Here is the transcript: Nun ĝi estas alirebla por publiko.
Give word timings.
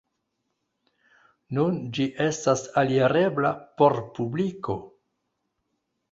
Nun 1.57 1.75
ĝi 1.97 2.07
estas 2.25 2.63
alirebla 2.81 3.51
por 3.81 3.95
publiko. 4.17 4.79